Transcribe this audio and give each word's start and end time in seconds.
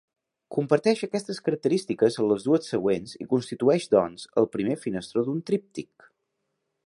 Comparteix 0.55 1.01
aquestes 1.07 1.41
característiques 1.49 2.17
amb 2.23 2.31
les 2.33 2.47
dues 2.47 2.71
següents 2.73 3.13
i 3.25 3.29
constitueix, 3.35 3.87
doncs, 3.95 4.27
el 4.43 4.49
primer 4.57 4.79
finestró 4.87 5.27
d'un 5.29 5.45
tríptic. 5.51 6.11